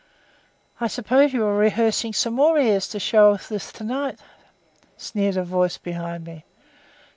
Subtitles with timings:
[0.79, 4.19] "I suppose you are rehearsing some more airs to show off with tonight,"
[4.97, 6.43] sneered a voice behind me.